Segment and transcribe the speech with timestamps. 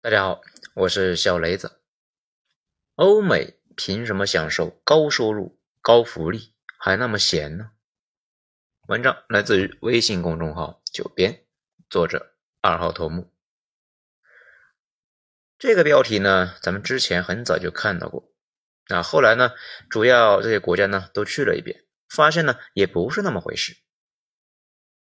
[0.00, 0.40] 大家好，
[0.74, 1.80] 我是小雷子。
[2.94, 7.72] 欧美凭什么享受高收入、高福利，还那么闲呢？
[8.86, 11.44] 文章来自于微信公众号“九编”，
[11.90, 13.34] 作者二号头目。
[15.58, 18.32] 这个标题呢，咱们之前很早就看到过。
[18.86, 19.50] 啊，后来呢，
[19.90, 23.76] 主要这些国家呢都去了一遍，发现呢也不是那么回事。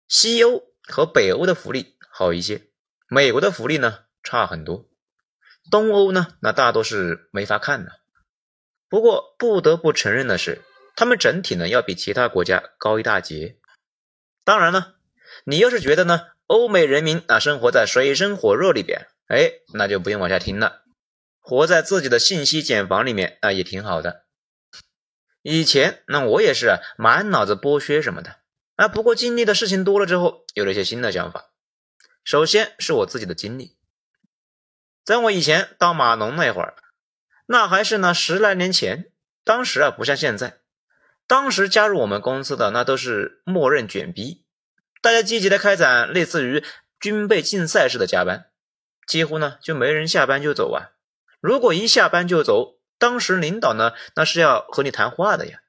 [0.10, 2.70] 西欧和北欧的福利好一些，
[3.08, 4.08] 美国的福利呢？
[4.24, 4.90] 差很多，
[5.70, 7.92] 东欧呢，那大多是没法看的。
[8.90, 10.62] 不过不得不承认的是，
[10.96, 13.58] 他们整体呢要比其他国家高一大截。
[14.44, 14.96] 当然了，
[15.46, 20.84] 你要是觉得呢，欧美人民啊生活在水深火热里边，哎，那就不用往下听了，
[21.40, 24.26] 活在自己的信息茧房里面啊也挺好的。
[25.42, 28.38] 以前那我也是啊，满脑子剥削什么的
[28.76, 28.88] 啊。
[28.88, 31.50] 不过经历的事情多了之后，有了一些新的想法。
[32.24, 33.76] 首先是我自己的经历。
[35.04, 36.76] 在我以前当码农那会儿，
[37.46, 39.10] 那还是呢十来年前。
[39.46, 40.60] 当时啊，不像现在，
[41.28, 44.46] 当时加入我们公司的那都是默认卷逼，
[45.02, 46.64] 大家积极的开展类似于
[46.98, 48.46] 军备竞赛式的加班，
[49.06, 50.92] 几乎呢就没人下班就走啊。
[51.42, 55.60] 如果一下班就走，当时领导呢那是要和你谈话的呀。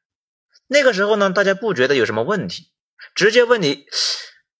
[0.68, 2.70] 那个时候呢，大家不觉得有什么问题，
[3.16, 3.86] 直接问你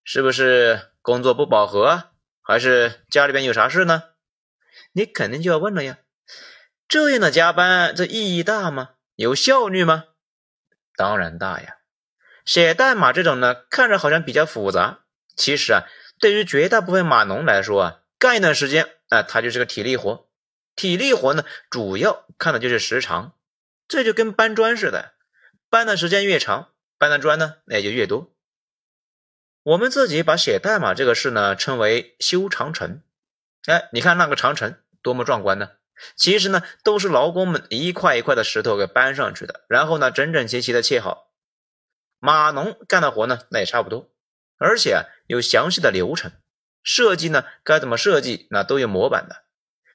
[0.03, 2.11] 是不是工作不饱和，
[2.43, 4.03] 还是家里边有啥事呢？
[4.97, 5.99] 你肯定就要问了呀，
[6.87, 8.91] 这样的加班，这意义大吗？
[9.17, 10.05] 有效率吗？
[10.97, 11.79] 当然大呀。
[12.45, 15.01] 写代码这种呢，看着好像比较复杂，
[15.35, 15.83] 其实啊，
[16.21, 20.29] 对于绝大部分码农来说啊，干一段时间啊，它就是个体力活。
[20.77, 23.35] 体力活呢，主要看的就是时长，
[23.89, 25.15] 这就跟搬砖似的，
[25.69, 28.33] 搬的时间越长，搬的砖呢那也就越多。
[29.65, 33.03] 我们自己把写代码这个事呢，称为修长城。
[33.67, 34.79] 哎，你看那个长城。
[35.05, 35.71] 多么壮观呢！
[36.17, 41.31] 其实呢，都是劳工们一块一块的石头给搬上去的，然后呢，整整齐齐的砌好。
[42.19, 44.11] 码农干的活呢，那也差不多，
[44.57, 46.33] 而且啊，有详细的流程
[46.83, 49.45] 设计呢，该怎么设计，那都有模板的。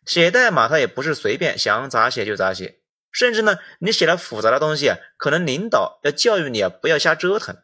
[0.06, 2.82] 写代码，它也不是随便想咋写就咋写，
[3.12, 7.58] 甚至呢，你写了复杂的东西啊，可能领导要教育你啊，不要瞎折腾。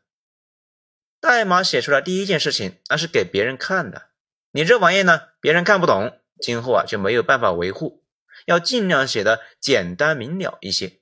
[1.22, 4.10] 代码写出来第一件事情，那是给别人看的，
[4.52, 6.20] 你这玩意呢，别人看不懂。
[6.42, 8.04] 今后啊就没有办法维护，
[8.46, 11.00] 要尽量写的简单明了一些。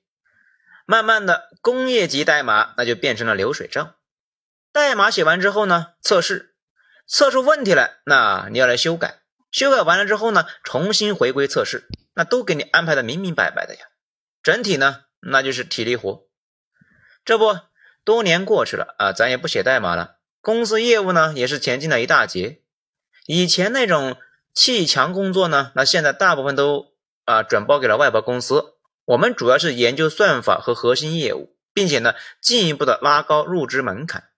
[0.86, 3.96] 慢慢的，工业级代码那就变成了流水账。
[4.70, 6.54] 代码写完之后呢，测试，
[7.06, 13.80] 测出问题来，那你要来修改，修改完了之后呢，重新回归测试，那都给你安排的明明白白的呀。
[14.42, 16.26] 整体呢，那就是体力活。
[17.24, 17.58] 这不，
[18.04, 22.60] 多年过去了啊，咱也不写代码了，公司业务呢也是前进了一大截。
[23.26, 24.16] 以前那种。
[24.54, 26.94] 砌墙工作呢，那现在大部分都
[27.24, 28.74] 啊转包给了外包公司。
[29.04, 34.30] 我们主要是研究算法和核心业务，并且呢进一步的拉高入职门槛。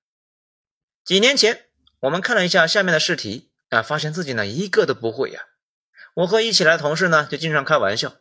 [1.05, 1.67] 几年前
[2.01, 5.43] 我们看了一下下面的试题啊，发现自己呢一个都不会呀。
[6.15, 8.15] 我和一起来同事呢就经常开玩笑，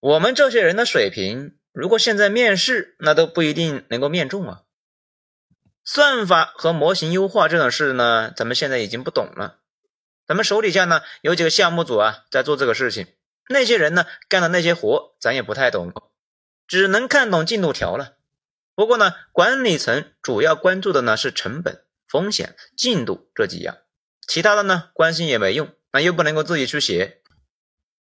[0.00, 4.62] 我们这些人的水平，如果现在面试，那都不一定能够面中啊。
[5.84, 9.60] 算法和模型优化这种事呢，咱们现在已经不懂了。
[10.26, 13.06] 咱们手底下呢有几个项目组啊在做这个事情，
[13.48, 15.92] 那些人呢干的那些活咱也不太懂，
[16.66, 18.14] 只能看懂进度条了。
[18.74, 23.76] 不过呢，管理层主要关注的呢是成本、风险、进度这几样，
[24.26, 27.20] 其他的呢关心也没用，那又不能够自己去写。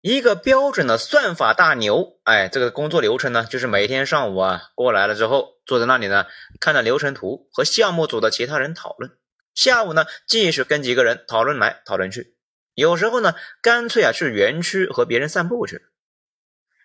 [0.01, 6.27] 一个标准的算法大牛，哎，这个工作流程呢就是每天上午啊过来了之后，坐在那里呢
[6.59, 9.13] 看着流程图和项目组的其他人讨论。
[9.59, 12.37] 下午呢，继续跟几个人讨论来讨论去，
[12.75, 15.83] 有时候呢，干脆啊去园区和别人散步去。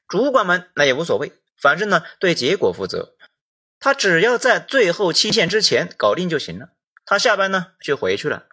[0.08, 3.16] 主管们那也无所谓，反正呢对结果负责，
[3.78, 6.70] 他只要在最后期限之前搞定就行了。
[7.06, 8.48] 他下班呢就回去了，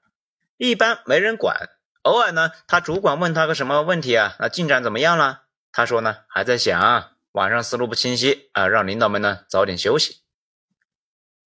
[0.58, 1.70] 一般没人管。
[2.02, 5.44] 偶尔呢，他主管问他个什么问题啊，那进展怎么样了？
[5.72, 10.18] 他说呢还在想，晚上思路不清晰啊，让领导们呢早点休息。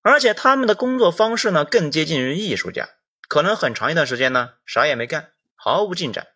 [0.05, 2.91] 而且他们的工作方式呢，更接近于艺术家，
[3.27, 6.27] 可能很长一段时间呢，啥也没干，毫无进展。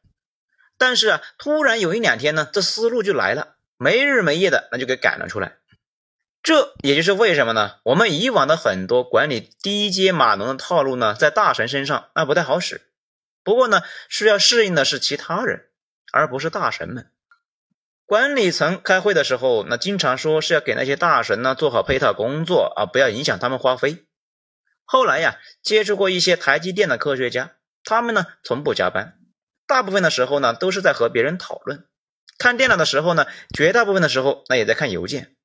[0.79, 5.59] 但是啊，突然有一两天呢，这思路就来了，没日没夜的那就给赶了出来。
[6.43, 7.75] 这也就是为什么呢？
[7.83, 12.81] 我们以往的很多管理低阶码农的套路呢，在大神身上那不太好使。
[13.45, 15.67] 不过呢，需要适应的是其他人，
[16.11, 17.11] 而不是大神们。
[18.09, 24.07] 管理层开会的时候，那经常说是要给那些大神呢做好配套工作啊，不要影响他们花飞。
[24.87, 29.19] 后来呀，接触过一些台积电的科学家，他们呢从不加班，
[29.67, 31.81] 大部分的时候呢都是在和别人讨论；
[32.39, 35.37] 看电脑的时候呢，绝大部分的时候那也在看邮件。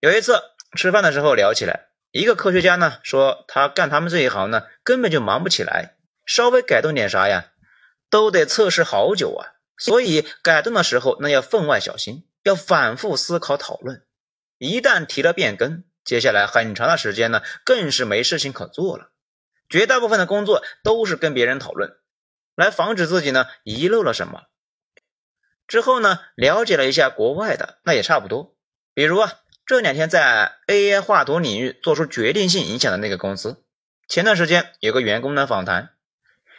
[0.00, 0.42] 有一次
[0.76, 5.94] 吃饭的时候聊起来，一个科学家呢说他干他们这一行呢根本就忙不起来，
[6.26, 7.52] 稍微改动点啥呀，
[8.10, 14.06] 都得测试好久啊，所以改动的时候那要分外小心，要反复思考讨论。
[14.58, 19.10] 一旦提了变更，接下来很长的时间呢更是没事情可做了，
[19.68, 21.96] 绝大部分的工作都是跟别人讨论，
[22.54, 24.42] 来防止自己呢遗漏了什么。
[25.66, 28.54] 之后呢了解了一下国外的，那也差不多，
[28.94, 29.32] 比如啊。
[29.66, 33.62] 这两天在 AI 画图领域做出决定性影响的那个公司，
[34.08, 35.90] 前段时间有个员工的访谈，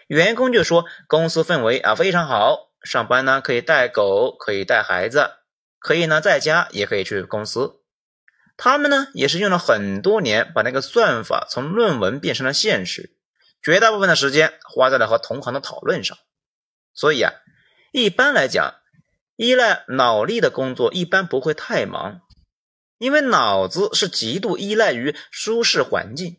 [0.07, 5.31] 员工就说公司氛围啊非常好，上班呢可以带狗，可以带孩子，
[5.79, 7.81] 可以呢在家也可以去公司。
[8.57, 13.15] 他们呢也是用了很多年把那个算法从论文变成了现实，
[13.63, 16.17] 绝大部分的时间花在了和同行的讨论上。
[16.93, 17.33] 所以啊，
[17.91, 18.75] 一般来讲，
[19.35, 22.21] 依赖脑力的工作一般不会太忙。
[22.97, 26.37] 因为脑子是极度依赖于舒适环境，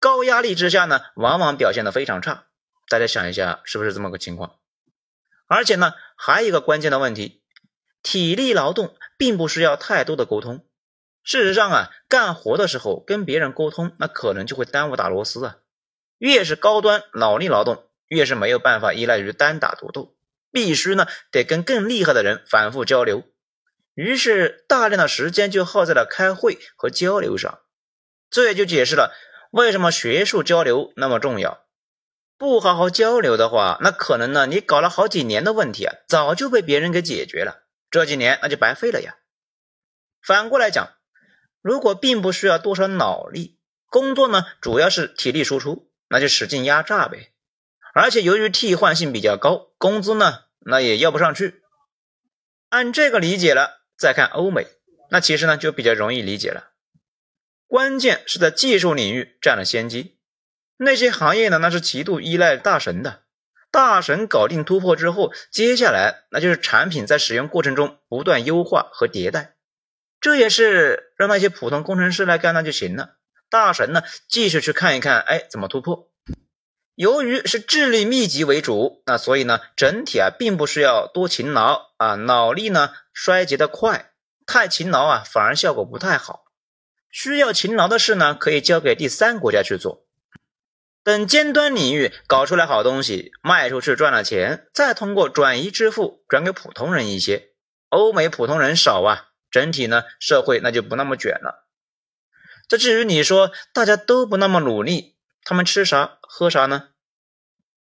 [0.00, 2.46] 高压力之下呢，往往表现的非常差。
[2.88, 4.54] 大家想一下，是不是这么个情况？
[5.48, 7.42] 而且呢，还有一个关键的问题，
[8.02, 10.64] 体力劳动并不需要太多的沟通。
[11.24, 15.56] 事实上啊，干活的时候跟别人沟通，那可能就会耽误打螺丝啊。
[16.18, 20.16] 越是高端脑力劳动，越是没有办法依赖于单打独斗，
[20.52, 23.24] 必须呢得跟更厉害的人反复交流。
[23.94, 27.60] 于是，大量的时间就耗在了开会和交流上，
[28.30, 29.14] 这也就解释了
[29.50, 31.64] 为什么学术交流那么重要。
[32.38, 39.16] 不好好交流的话，那可能呢，你搞了好几年的问题啊，早就被别人给解决了，这几年那就白费了呀。
[40.22, 40.94] 反过来讲，
[41.60, 47.32] 如果并不需要多少脑力，工作呢主要是体力输出，那就使劲压榨呗。
[47.92, 51.62] 而且由于替换性比较高，工资呢那也要不上去。
[52.68, 53.76] 按这个理解了。
[53.98, 54.64] 再看欧美，
[55.10, 56.70] 那其实呢就比较容易理解了。
[57.66, 60.17] 关键是在技术领域占了先机，
[60.78, 63.20] 那些行业呢那是极度依赖大神的。
[63.70, 69.56] 大神搞定突破之后，接下来那就是产品在使用过程中不断优化和迭代。
[70.20, 73.16] 这也是让那些普通工程师来干那就行了。
[73.50, 76.08] 大神呢继续去看一看，哎，怎么突破？
[76.94, 82.92] 由于是智力密集为主，那所以呢整体啊并不需要多勤劳啊，脑力呢。
[83.12, 84.12] 衰竭的快，
[84.46, 86.44] 太勤劳啊，反而效果不太好。
[87.10, 90.06] 需要勤劳的事呢，可以交给第三国家去做。
[91.08, 97.54] 等尖端领域搞出来好东西，卖出去赚了钱，再通过转移支付转给普通人一些。
[97.88, 101.66] 欧美普通人少啊，整体呢社会那就不那么卷了。
[102.68, 106.88] 这至于你说大家都不那么努力，他们吃啥喝啥呢？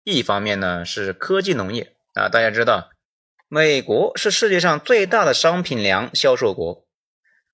[0.04, 2.90] 一方面呢是科技农业啊，大家知道。
[3.48, 6.86] 美国是世界上最大的商品粮销售国，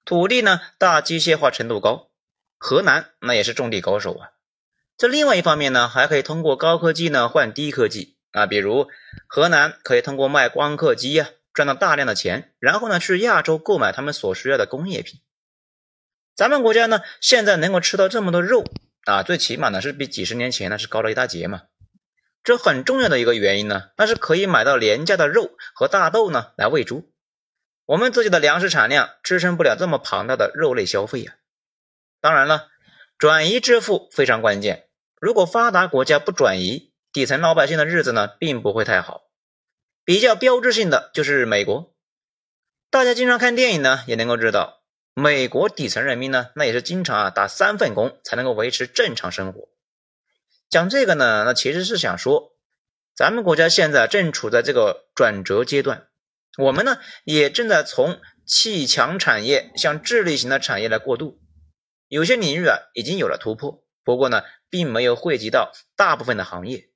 [0.06, 2.10] 土地呢大机械化程度高，
[2.58, 4.32] 河南那也是种地高手啊。
[5.02, 8.88] 这另外一方面呢，还可以通过高科技呢换低科技啊，比如
[9.26, 15.20] 河南可以通过卖光刻机呀赚到大量的钱，然后呢去亚洲购买他们所需要的工业品。
[16.36, 18.64] 咱们国家呢现在能够吃到这么多肉
[19.06, 21.64] 啊，最起码呢是比几十年前呢是高了一大截嘛。
[22.44, 27.12] 这很重要的一个原因呢，那是可以买到廉价的肉和大豆呢来喂猪。
[27.88, 31.34] 我们自己的粮食产量支撑不了这么庞大的肉类消费呀。
[32.20, 32.68] 当然了，
[33.18, 34.90] 转移支付非常关键。
[35.22, 39.22] 如果发达国家不转移，底层老百姓的日子呢并不会太好。
[40.04, 41.94] 比较标志性的就是美国，
[42.90, 44.82] 大家经常看电影呢也能够知道，
[45.14, 49.70] 美国底层人民呢那也是经常啊打三份工才能够维持正常生活。
[50.72, 52.56] 讲这个呢，那其实是想说，
[53.14, 56.08] 咱们国家现在正处在这个转折阶段，
[56.58, 61.40] 我们呢也正在从砌墙产业向智力型的产业来过渡，
[62.08, 66.90] 有些领域啊已经有了突破，不过呢并没有惠及到大部分的行业，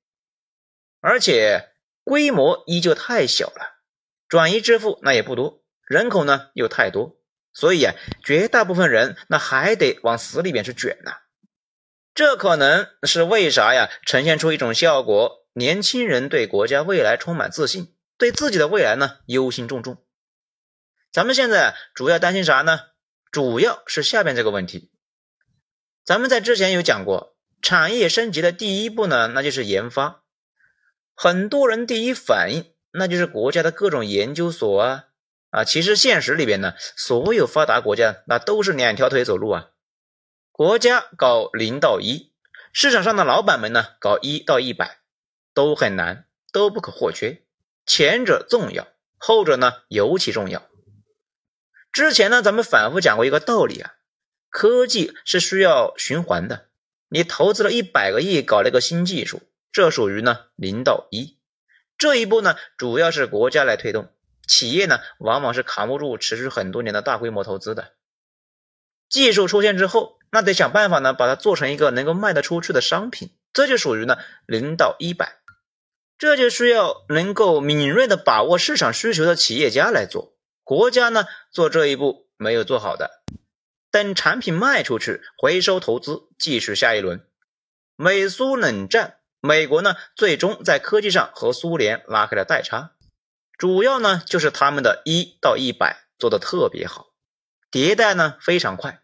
[1.00, 1.72] 而且
[2.04, 3.80] 规模依旧太小了，
[4.28, 7.18] 转移支付那也不多，人口呢又太多，
[7.54, 7.94] 所以啊
[8.24, 11.18] 绝大部分人那还得往死里边去卷呐。
[12.14, 13.90] 这可能是为啥呀？
[14.06, 19.98] 呈现出一种效果：年轻人对国家未来充满自信，对自己的未来呢忧心忡忡。
[21.12, 22.80] 咱们现在主要担心啥呢？
[23.32, 24.94] 主要是下边这个问题。
[26.06, 30.22] 咱们在之前有讲过，产业升级的第一步呢，那就是研发。
[31.16, 35.06] 很多人第一反应那就是国家的各种研究所啊
[35.50, 39.70] 啊，其实现实里边呢，所有发达国家那都是两条腿走路啊。
[40.52, 42.32] 国家搞零到一，
[42.72, 45.00] 市场上的老板们呢搞一到一百，
[45.56, 47.42] 都很难，都不可或缺，
[47.84, 50.70] 前者重要，后者呢尤其重要。
[51.92, 53.95] 之前呢，咱们反复讲过一个道理啊，
[54.56, 56.68] 科技是需要循环的。
[57.10, 59.42] 你投资了一百个亿搞了一个新技术，
[59.74, 61.38] 这属于呢零到一。
[61.98, 64.08] 这一步呢，主要是国家来推动，
[64.48, 67.96] 企业呢往往是扛不住持续很多年的大规模投资的。
[69.10, 75.40] 技术出现之后，那得想办法呢把它做成一个能够卖得出去的商品，这就属于呢零到一百。
[76.18, 80.34] 这就需要能够敏锐的把握市场需求的企业家来做。
[80.64, 83.22] 国家呢做这一步没有做好的，
[83.96, 87.26] 等产品卖出去，回收投资，继续下一轮。
[87.96, 92.92] 美苏冷战，美国呢最终在科技上和苏联拉开了代差，
[93.58, 97.14] 主要呢就是他们的一到一百做的特别好，
[97.72, 99.00] 迭代呢非常快。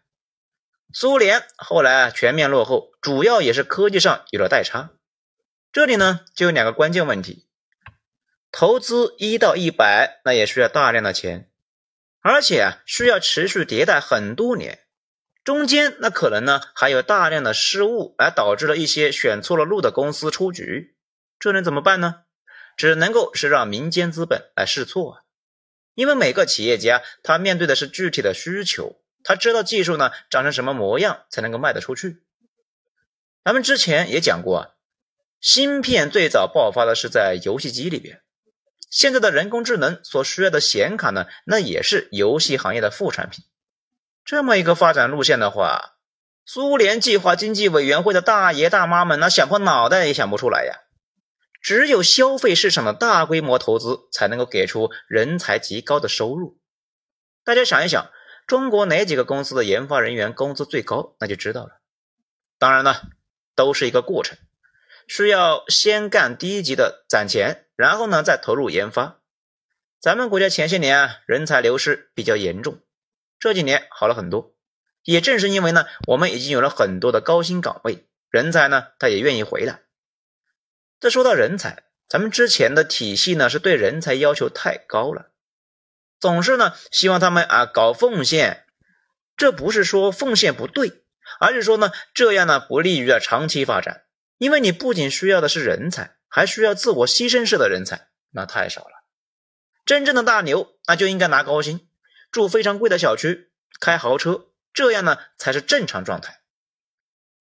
[0.92, 4.90] 苏联后来啊全面落后，主要也是科技上有了代差。
[5.72, 7.46] 这里呢就有两个关键问题：
[8.50, 11.48] 投资一到一百，那也需要大量的钱。
[12.24, 14.81] 而且啊，需要持续迭代很多年，
[15.44, 20.94] 中间那可能呢还有大量的失误，而导致了一些选错了路的公司出局，
[21.38, 22.20] 这能怎么办呢？
[22.76, 25.22] 只能够是让民间资本来试错啊，
[25.94, 32.22] 因为每个企业家他面对的是具体的需求，他知道技术呢长成什么模样才能够卖得出去。
[33.44, 34.68] 咱们之前也讲过啊，
[35.40, 38.22] 芯片最早爆发的是在游戏机里边。
[38.88, 43.44] 现在的人工智能所需要的显卡呢，那也是游戏行业的副产品。
[44.24, 45.94] 这么一个发展路线的话，
[46.44, 50.80] 苏联计划经济委员会的大爷大妈们那想破脑袋也想不出来呀。
[51.60, 56.58] 只有消费市场的大规模投资，才能够给出人才极高的收入。
[57.44, 58.10] 大家想一想，
[58.48, 61.80] 中国哪几个公司的研发人员工资最高，那就知道了。
[62.58, 63.02] 当然了，
[63.54, 64.38] 都是一个过程。
[65.06, 69.20] 需要先干低级的攒钱，然后呢再投入研发。
[70.00, 72.80] 咱们国家前些年啊人才流失比较严重，
[73.42, 74.54] 这几年好了很多。
[75.02, 79.80] 也正是因为呢我们已经有了很多的高薪岗位，人才呢他也愿意回来。
[81.00, 85.32] 这说到人才，咱们之前的体系呢是对人才要求太高了，
[86.20, 88.64] 总是呢希望他们啊搞奉献。
[89.36, 91.02] 这不是说奉献不对，
[91.40, 94.04] 而是说呢这样呢不利于啊长期发展。
[94.38, 99.02] 因为你不仅需要的是人才，还需要自我牺牲式的人才，那太少了。
[99.84, 101.88] 真正的大牛，那就应该拿高薪，
[102.32, 106.40] 住非常贵的小区，开豪车，这样呢才是正常状态。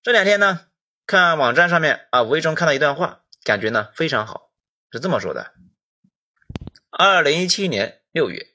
[0.03, 0.67] 这两天呢，
[1.07, 4.51] 看网站上面啊，无意中看到一段话，感觉呢非常好，
[4.91, 5.53] 是这么说的：
[6.89, 8.47] 二零一七年六月，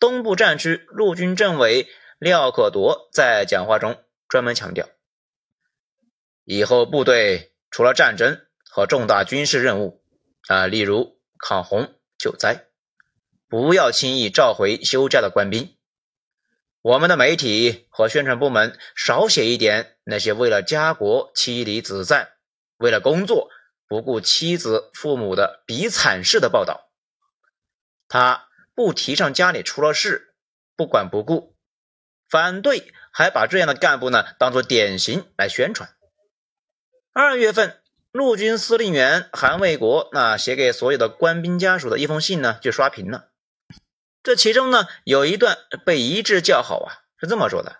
[0.00, 1.86] 东部战区陆军政委
[2.18, 4.88] 廖可铎在讲话中专门强调。
[6.44, 10.02] 以后部队除了战争和重大军事任务，
[10.48, 12.65] 啊，例如抗洪救灾，
[13.48, 15.76] 不要轻易召回休假的官兵。
[16.82, 22.30] 我们的媒体和宣传部门少写一点那些为了家国妻离子散、
[22.76, 23.50] 为了工作
[23.88, 26.90] 不顾妻子父母的比惨事的报道。
[28.08, 30.34] 他不提倡家里出了事
[30.76, 31.56] 不管不顾，
[32.28, 35.90] 反对还把这样的干部呢当做典型来宣传。
[37.12, 37.80] 二月份，
[38.12, 43.30] 陆军司令员韩卫国那写给所有的官兵家属的一封信呢，就刷屏了。
[44.26, 47.76] 这其中呢，有一段被一致叫好啊，是这么说的：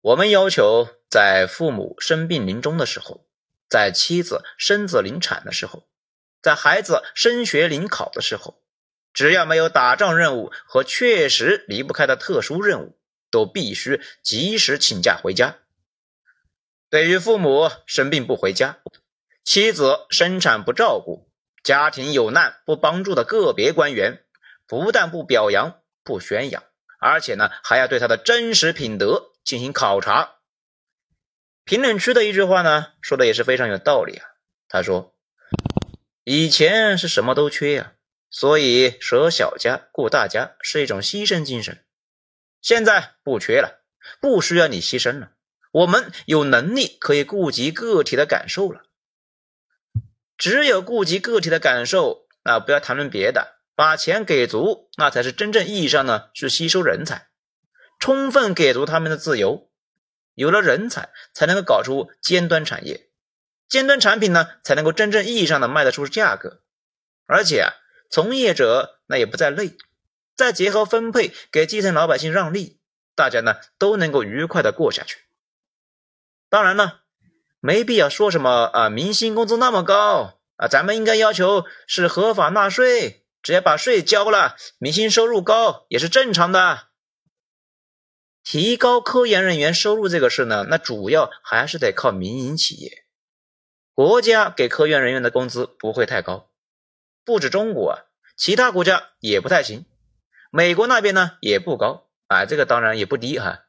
[0.00, 3.24] 我们要求在父母生病临终的时候，
[3.68, 5.86] 在妻子生子临产的时候，
[6.42, 8.60] 在孩子升学临考的时候，
[9.12, 12.98] 只要没有打仗任务和确实离不开的特殊任务，
[13.30, 15.58] 都必须及时请假回家。
[16.90, 18.80] 对于父母生病不回家、
[19.44, 21.30] 妻子生产不照顾、
[21.62, 24.24] 家庭有难不帮助的个别官员，
[24.68, 26.62] 不但不表扬、不宣扬，
[27.00, 30.36] 而且呢，还要对他的真实品德进行考察。
[31.64, 34.24] 评论区的一句话呢，说的也是非常有道理啊。
[34.68, 35.16] 他说
[36.22, 37.94] ：“以前是什么都缺呀，
[38.30, 41.84] 所以舍小家顾大家是一种牺牲精神。
[42.60, 43.82] 现在不缺了，
[44.20, 45.32] 不需要你牺牲了。”
[45.70, 48.84] 我们有能力可以顾及个体的感受了，
[50.38, 57.28] 只有顾及个体的感受啊，不要谈论别的，把钱给足，那才是真正意义上呢去吸收人才，
[58.00, 59.70] 充分给足他们的自由，
[60.34, 63.08] 有了人才才能够搞出尖端产业，
[63.68, 66.60] 尖端产品呢才能够真正意义上的卖得出价格，
[67.28, 67.74] 而且啊，
[68.10, 69.76] 从业者那也不再累，
[70.34, 72.80] 再结合分配给基层老百姓让利，
[73.14, 75.18] 大家呢都能够愉快的过下去。
[76.48, 77.02] 当然了，
[77.60, 86.88] 没必要说什么啊，明星工资那么高，啊，咱们应该要求是合法纳税，只要把税交了，明星收入高也是正常的。
[88.44, 93.04] 提高科研人员收入这个事呢，那主要还是得靠民营企业，
[93.92, 96.50] 国家给科研人员的工资不会太高，
[97.24, 97.96] 不止中国啊，
[98.38, 99.84] 其他国家也不太行，
[100.50, 103.66] 美国那边呢也不高啊，这个当然也不低哈，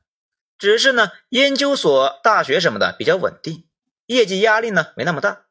[0.57, 3.67] 只是呢研究所、大学什么的比较稳定，
[4.05, 5.45] 业绩压力呢没那么大，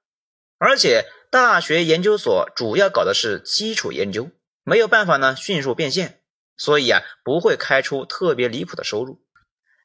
[0.58, 4.30] 而且大学研究所主要搞的是基础研究，
[4.64, 6.20] 没有办法呢迅速变现。
[6.56, 9.22] 所以啊，不会开出特别离谱的收入。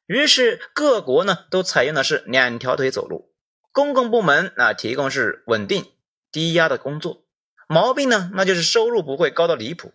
[0.06, 3.32] 于是各国呢都采用的是两条腿走路。
[3.70, 5.86] 公共部门啊提供是稳定
[6.32, 7.24] 低压的工作，
[7.68, 9.94] 毛病呢那就是收入不会高到离谱。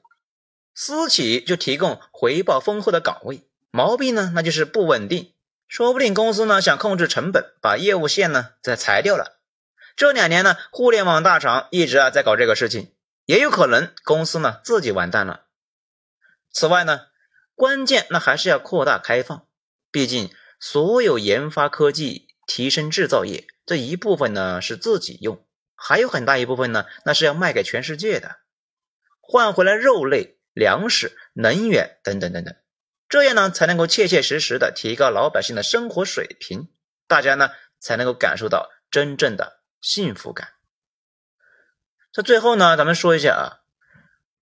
[0.74, 5.34] 私企就提供回报丰厚的岗位，毛病呢那就是不稳定，
[5.68, 9.39] 说不定公司呢想控制成本，把业务线呢再裁掉了。
[10.00, 15.48] 这两年呢，互联网大厂一直啊在搞这个事情，也有可能公司呢自己完蛋了。
[16.54, 17.02] 此外呢，
[17.54, 19.46] 关键那还是要扩大开放。
[19.92, 28.38] 毕竟，所有研发科技提升制造业这一部分呢是自己用，还有很大一部分呢那是要卖给全世界的，
[29.20, 32.56] 换回来肉类、粮食、能源等等等等，
[33.10, 36.70] 这样呢才能够切切实实的提高老百姓的生活水平，
[37.06, 37.50] 大家呢
[37.82, 40.50] 才能够感受到真正的幸福感。
[42.12, 43.44] 这最后呢，咱们说一下啊，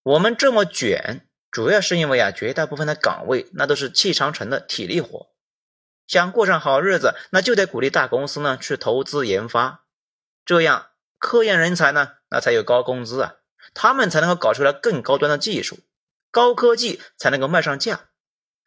[0.04, 1.24] 我们这么卷。
[1.50, 5.32] 主要是因为啊，绝大部分的岗位那都是气长城的体力活，
[6.06, 9.86] 想过上好日子，那就得鼓励大公司呢去投资研发，
[10.46, 13.36] 这样科研人才呢那才有高工资啊，
[13.74, 15.80] 他们才能够搞出来更高端的技术，
[16.30, 18.10] 高科技才能够卖上价，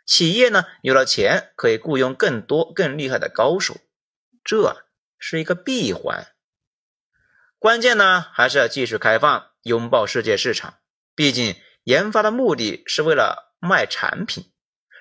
[0.07, 3.77] 企业呢有了钱可以雇佣更多更厉害的高手，
[4.43, 4.85] 这
[5.19, 6.27] 是一个闭环。
[7.61, 10.75] 关键呢还是要继续开放，拥抱世界市场，
[11.14, 11.55] 毕竟。
[11.85, 14.52] 研发的目的是为了卖产品，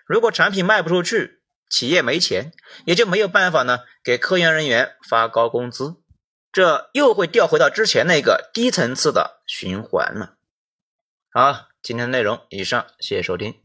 [0.08, 2.54] 如果产品卖不出去，企业没钱，
[2.86, 5.98] 也就没有办法呢给科研人员发高工资，
[6.54, 10.38] 这又会调回到之前那个低层次的循环了。
[11.32, 13.60] 好，今天的内容以上，谢谢收听。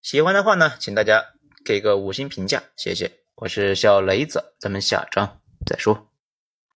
[0.00, 1.32] 喜欢的话呢，请大家
[1.64, 3.10] 给个五星评价，谢谢。
[3.34, 6.11] 我是小雷子，咱们下章再说。